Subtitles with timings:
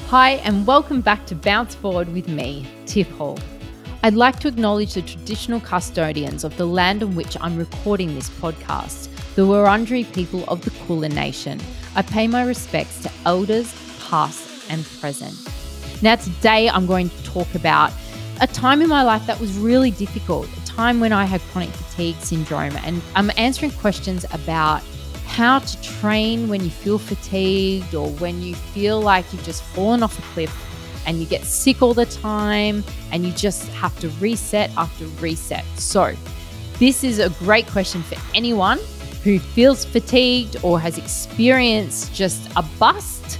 [0.00, 3.38] Hi, and welcome back to Bounce Forward with me, Tiff Hall.
[4.02, 8.28] I'd like to acknowledge the traditional custodians of the land on which I'm recording this
[8.28, 11.60] podcast, the Wurundjeri people of the Kulin Nation.
[11.94, 15.36] I pay my respects to elders, past and present.
[16.02, 17.92] Now, today I'm going to talk about
[18.40, 21.70] a time in my life that was really difficult, a time when I had chronic
[21.70, 24.82] fatigue syndrome, and I'm answering questions about
[25.32, 30.02] how to train when you feel fatigued or when you feel like you've just fallen
[30.02, 30.54] off a cliff
[31.06, 35.64] and you get sick all the time and you just have to reset after reset.
[35.76, 36.14] So,
[36.78, 38.78] this is a great question for anyone
[39.24, 43.38] who feels fatigued or has experienced just a bust,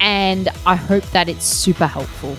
[0.00, 2.36] and I hope that it's super helpful.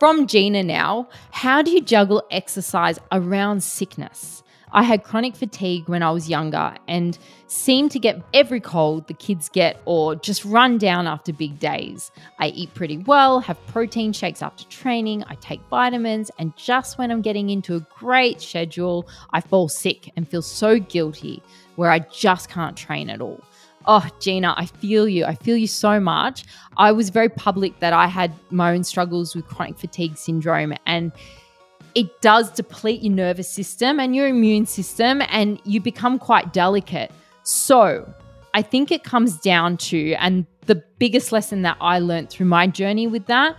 [0.00, 4.42] From Gina now, how do you juggle exercise around sickness?
[4.72, 7.18] I had chronic fatigue when I was younger and
[7.48, 12.10] seemed to get every cold the kids get or just run down after big days.
[12.38, 17.10] I eat pretty well, have protein shakes after training, I take vitamins, and just when
[17.10, 21.42] I'm getting into a great schedule, I fall sick and feel so guilty
[21.76, 23.42] where I just can't train at all.
[23.86, 25.24] Oh, Gina, I feel you.
[25.24, 26.44] I feel you so much.
[26.76, 31.12] I was very public that I had my own struggles with chronic fatigue syndrome and
[31.94, 37.10] it does deplete your nervous system and your immune system, and you become quite delicate.
[37.42, 38.12] So,
[38.54, 42.66] I think it comes down to, and the biggest lesson that I learned through my
[42.66, 43.56] journey with that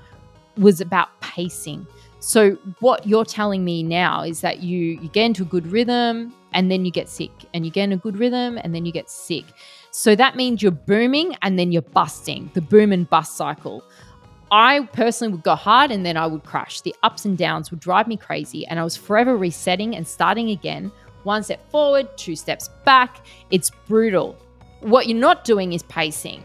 [0.58, 1.86] was about pacing.
[2.20, 6.34] So, what you're telling me now is that you, you get into a good rhythm
[6.54, 8.92] and then you get sick, and you get in a good rhythm and then you
[8.92, 9.46] get sick.
[9.92, 13.84] So, that means you're booming and then you're busting the boom and bust cycle.
[14.52, 16.82] I personally would go hard and then I would crash.
[16.82, 20.50] The ups and downs would drive me crazy, and I was forever resetting and starting
[20.50, 20.92] again.
[21.24, 23.26] One step forward, two steps back.
[23.52, 24.38] It's brutal.
[24.80, 26.44] What you're not doing is pacing.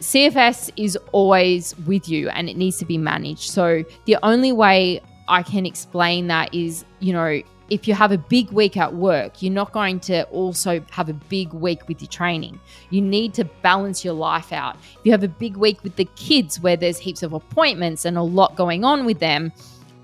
[0.00, 3.50] CFS is always with you and it needs to be managed.
[3.50, 8.18] So, the only way I can explain that is, you know, if you have a
[8.18, 12.10] big week at work, you're not going to also have a big week with your
[12.10, 12.60] training.
[12.90, 14.76] You need to balance your life out.
[14.76, 18.18] If you have a big week with the kids where there's heaps of appointments and
[18.18, 19.52] a lot going on with them,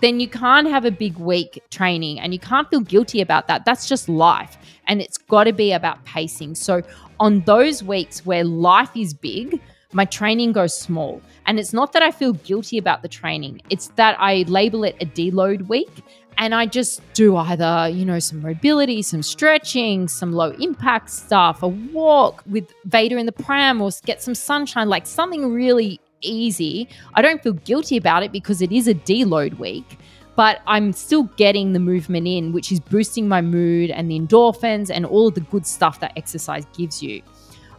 [0.00, 3.66] then you can't have a big week training and you can't feel guilty about that.
[3.66, 4.56] That's just life.
[4.86, 6.54] And it's got to be about pacing.
[6.54, 6.82] So,
[7.18, 9.60] on those weeks where life is big,
[9.92, 11.20] my training goes small.
[11.46, 14.96] And it's not that I feel guilty about the training, it's that I label it
[15.00, 16.02] a deload week
[16.38, 21.62] and I just do either, you know, some mobility, some stretching, some low impact stuff,
[21.62, 26.88] a walk with Vader in the pram, or get some sunshine, like something really easy.
[27.14, 29.98] I don't feel guilty about it because it is a deload week,
[30.36, 34.90] but I'm still getting the movement in, which is boosting my mood and the endorphins
[34.90, 37.22] and all of the good stuff that exercise gives you.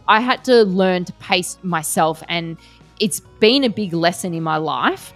[0.08, 2.56] I had to learn to pace myself, and
[3.00, 5.12] it's been a big lesson in my life.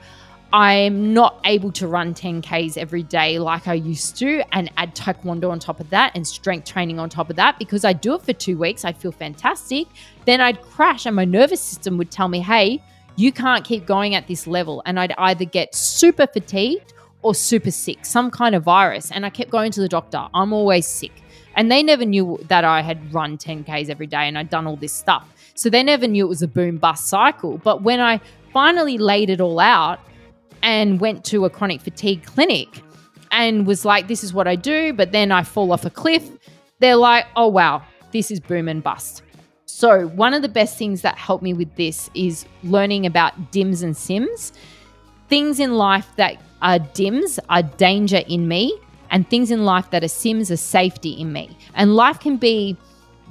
[0.53, 5.51] I'm not able to run 10Ks every day like I used to and add taekwondo
[5.51, 8.23] on top of that and strength training on top of that because I do it
[8.23, 8.85] for two weeks.
[8.85, 9.89] I'd feel fantastic.
[10.25, 12.83] Then I'd crash and my nervous system would tell me, hey,
[13.17, 14.83] you can't keep going at this level.
[14.87, 16.93] And I'd either get super fatigued
[17.23, 19.11] or super sick, some kind of virus.
[19.11, 20.29] And I kept going to the doctor.
[20.33, 21.13] I'm always sick.
[21.57, 24.77] And they never knew that I had run 10Ks every day and I'd done all
[24.77, 25.27] this stuff.
[25.55, 27.59] So they never knew it was a boom bust cycle.
[27.59, 28.21] But when I
[28.53, 29.99] finally laid it all out,
[30.67, 32.83] and went to a chronic fatigue clinic
[33.31, 36.29] and was like, this is what I do, but then I fall off a cliff.
[36.81, 39.23] They're like, oh, wow, this is boom and bust.
[39.65, 43.83] So, one of the best things that helped me with this is learning about DIMS
[43.83, 44.53] and SIMS.
[45.29, 48.77] Things in life that are DIMS are danger in me,
[49.11, 51.57] and things in life that are SIMS are safety in me.
[51.75, 52.77] And life can be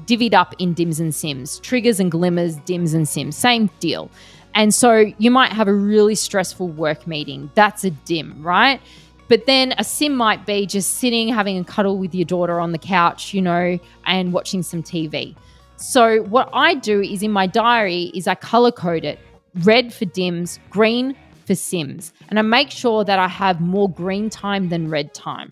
[0.05, 4.09] divvied up in DIMS and SIMS, triggers and glimmers, DIMS and SIMS, same deal.
[4.55, 7.51] And so you might have a really stressful work meeting.
[7.55, 8.81] That's a dim, right?
[9.27, 12.71] But then a sim might be just sitting, having a cuddle with your daughter on
[12.71, 15.35] the couch, you know, and watching some TV.
[15.77, 19.19] So what I do is in my diary is I color code it
[19.63, 21.15] red for dims, green
[21.45, 22.13] for sims.
[22.29, 25.51] And I make sure that I have more green time than red time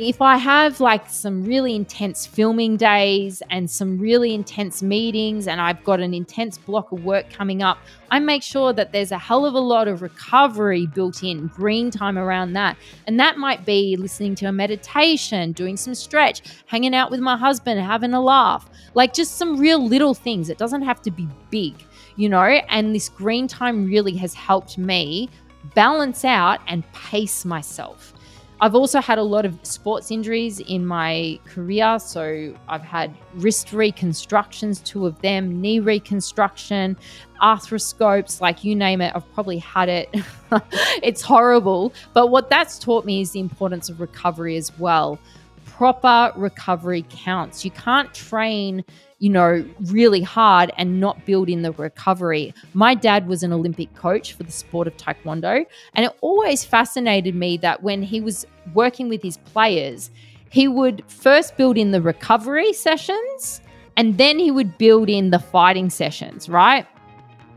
[0.00, 5.60] if I have like some really intense filming days and some really intense meetings, and
[5.60, 7.76] I've got an intense block of work coming up,
[8.10, 11.90] I make sure that there's a hell of a lot of recovery built in, green
[11.90, 12.78] time around that.
[13.06, 17.36] And that might be listening to a meditation, doing some stretch, hanging out with my
[17.36, 20.48] husband, having a laugh, like just some real little things.
[20.48, 21.74] It doesn't have to be big,
[22.16, 22.40] you know?
[22.40, 25.28] And this green time really has helped me
[25.74, 28.14] balance out and pace myself.
[28.62, 31.98] I've also had a lot of sports injuries in my career.
[31.98, 36.96] So I've had wrist reconstructions, two of them, knee reconstruction,
[37.40, 39.12] arthroscopes, like you name it.
[39.16, 40.14] I've probably had it.
[41.02, 41.94] it's horrible.
[42.12, 45.18] But what that's taught me is the importance of recovery as well.
[45.64, 47.64] Proper recovery counts.
[47.64, 48.84] You can't train
[49.20, 52.52] you know, really hard and not build in the recovery.
[52.74, 55.64] My dad was an Olympic coach for the sport of Taekwondo,
[55.94, 60.10] and it always fascinated me that when he was working with his players,
[60.50, 63.60] he would first build in the recovery sessions
[63.96, 66.86] and then he would build in the fighting sessions, right?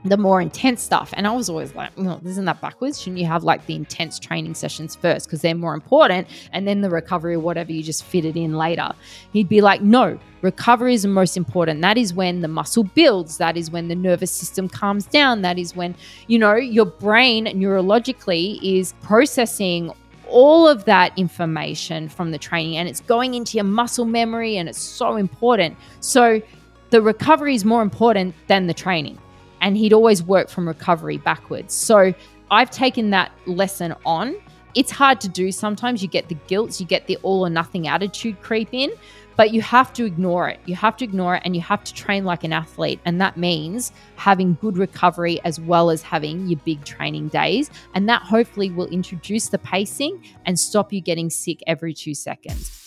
[0.05, 1.13] The more intense stuff.
[1.15, 3.01] And I was always like, well, isn't that backwards?
[3.01, 6.81] Shouldn't you have like the intense training sessions first because they're more important and then
[6.81, 8.91] the recovery or whatever you just fit it in later?
[9.31, 11.81] He'd be like, no, recovery is the most important.
[11.81, 13.37] That is when the muscle builds.
[13.37, 15.41] That is when the nervous system calms down.
[15.41, 15.95] That is when,
[16.27, 19.91] you know, your brain neurologically is processing
[20.27, 24.67] all of that information from the training and it's going into your muscle memory and
[24.67, 25.77] it's so important.
[25.99, 26.41] So
[26.89, 29.17] the recovery is more important than the training
[29.63, 31.73] and he'd always work from recovery backwards.
[31.73, 32.13] So
[32.51, 34.35] I've taken that lesson on.
[34.75, 36.01] It's hard to do sometimes.
[36.01, 38.91] You get the guilt, you get the all or nothing attitude creep in,
[39.37, 40.59] but you have to ignore it.
[40.65, 42.99] You have to ignore it and you have to train like an athlete.
[43.05, 47.71] And that means having good recovery as well as having your big training days.
[47.93, 52.82] And that hopefully will introduce the pacing and stop you getting sick every two seconds.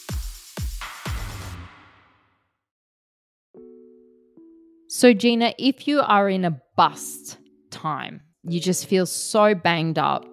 [4.97, 7.37] So, Gina, if you are in a bust
[7.71, 10.25] time, you just feel so banged up,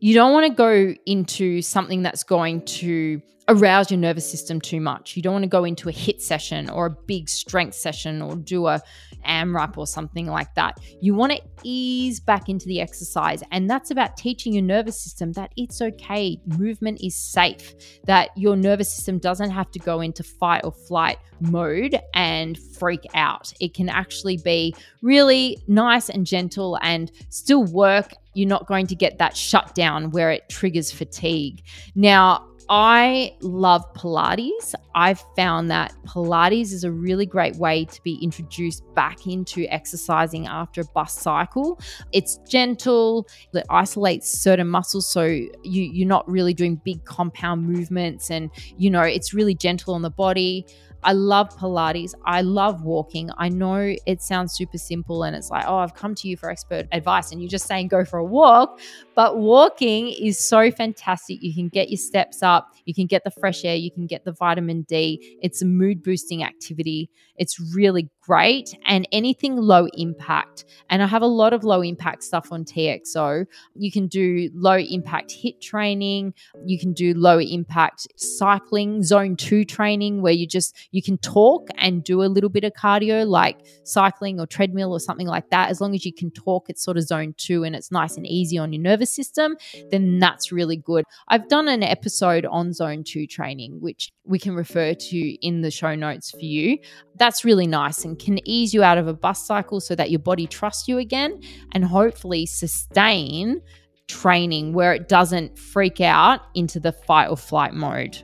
[0.00, 4.80] you don't want to go into something that's going to arouse your nervous system too
[4.80, 5.16] much.
[5.16, 8.36] You don't want to go into a hit session or a big strength session or
[8.36, 8.80] do a
[9.26, 10.78] AMRAP or something like that.
[11.00, 13.42] You want to ease back into the exercise.
[13.50, 16.38] And that's about teaching your nervous system that it's okay.
[16.46, 17.74] Movement is safe,
[18.04, 23.04] that your nervous system doesn't have to go into fight or flight mode and freak
[23.14, 23.52] out.
[23.60, 28.12] It can actually be really nice and gentle and still work.
[28.34, 31.62] You're not going to get that shutdown where it triggers fatigue.
[31.96, 34.76] Now, I love Pilates.
[34.94, 40.46] I've found that Pilates is a really great way to be introduced back into exercising
[40.46, 41.80] after a bust cycle.
[42.12, 48.30] It's gentle, it isolates certain muscles so you you're not really doing big compound movements
[48.30, 50.64] and you know, it's really gentle on the body.
[51.02, 52.14] I love Pilates.
[52.24, 53.30] I love walking.
[53.38, 56.50] I know it sounds super simple and it's like, oh, I've come to you for
[56.50, 58.80] expert advice and you're just saying go for a walk.
[59.14, 61.42] But walking is so fantastic.
[61.42, 64.24] You can get your steps up, you can get the fresh air, you can get
[64.24, 65.38] the vitamin D.
[65.42, 67.10] It's a mood boosting activity.
[67.36, 70.64] It's really great and anything low impact.
[70.88, 73.46] And I have a lot of low impact stuff on TXO.
[73.74, 76.34] You can do low impact hit training,
[76.64, 81.68] you can do low impact cycling, zone 2 training where you just you can talk
[81.76, 85.70] and do a little bit of cardio like cycling or treadmill or something like that.
[85.70, 88.26] As long as you can talk, it's sort of zone 2 and it's nice and
[88.26, 89.56] easy on your nervous system,
[89.90, 91.04] then that's really good.
[91.28, 95.70] I've done an episode on zone 2 training which we can refer to in the
[95.70, 96.78] show notes for you.
[97.16, 100.20] That's really nice and can ease you out of a bust cycle so that your
[100.20, 101.42] body trusts you again
[101.72, 103.60] and hopefully sustain
[104.08, 108.22] training where it doesn't freak out into the fight or flight mode.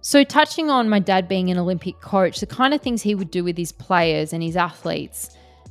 [0.00, 3.30] So, touching on my dad being an Olympic coach, the kind of things he would
[3.30, 5.30] do with his players and his athletes,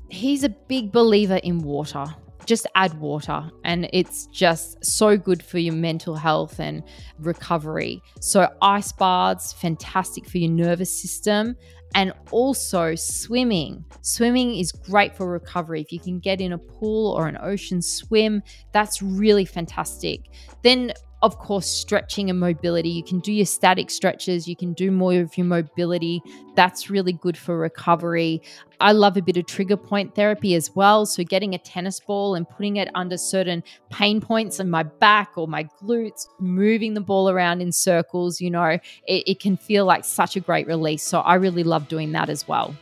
[0.10, 2.06] he's a big believer in water.
[2.46, 6.84] Just add water, and it's just so good for your mental health and
[7.20, 8.02] recovery.
[8.20, 11.56] So, ice baths, fantastic for your nervous system
[11.96, 13.86] and also swimming.
[14.02, 15.82] Swimming is great for recovery.
[15.82, 20.30] If you can get in a pool or an ocean swim, that's really fantastic.
[20.64, 20.94] Then
[21.24, 22.90] of course, stretching and mobility.
[22.90, 26.22] You can do your static stretches, you can do more of your mobility.
[26.54, 28.42] That's really good for recovery.
[28.82, 31.06] I love a bit of trigger point therapy as well.
[31.06, 35.38] So, getting a tennis ball and putting it under certain pain points in my back
[35.38, 39.86] or my glutes, moving the ball around in circles, you know, it, it can feel
[39.86, 41.04] like such a great release.
[41.04, 42.76] So, I really love doing that as well.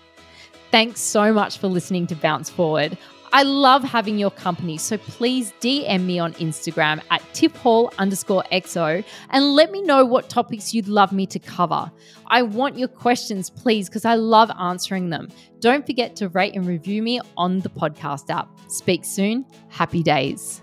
[0.72, 2.98] Thanks so much for listening to Bounce Forward.
[3.34, 9.04] I love having your company, so please DM me on Instagram at tiffhall underscore XO
[9.30, 11.90] and let me know what topics you'd love me to cover.
[12.28, 15.30] I want your questions, please, because I love answering them.
[15.60, 18.50] Don't forget to rate and review me on the podcast app.
[18.70, 19.46] Speak soon.
[19.70, 20.62] Happy days.